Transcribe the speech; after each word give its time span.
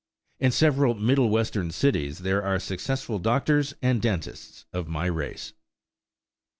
In 0.39 0.49
several 0.51 0.95
Middle 0.95 1.29
Western 1.29 1.69
cities 1.69 2.17
there 2.21 2.41
are 2.41 2.57
successful 2.57 3.19
doctors 3.19 3.75
and 3.83 4.01
dentists 4.01 4.65
of 4.73 4.87
my 4.87 5.05
race. 5.05 5.53